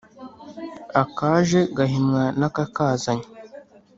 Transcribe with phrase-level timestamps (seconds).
[1.01, 3.25] Akaje gahimwa n’akakazanye.